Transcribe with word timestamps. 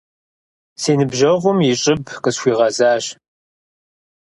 Си 0.81 0.91
ныбжьэгъум 0.99 1.59
и 1.71 1.73
щӏыб 1.81 2.01
къысхуигъэзащ. 2.23 3.05